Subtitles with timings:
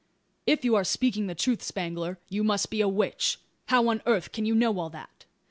[0.47, 3.37] "If you are speaking the truth, Spangler, you must be a witch.
[3.67, 5.25] How on earth can you know all that?"